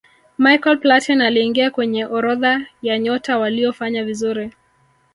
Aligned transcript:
michael 0.37 0.77
platin 0.79 1.21
aliingia 1.21 1.71
kwenye 1.71 2.05
orodha 2.05 2.65
ya 2.81 2.99
nyota 2.99 3.37
waliofanya 3.37 4.03
vizuri 4.03 4.53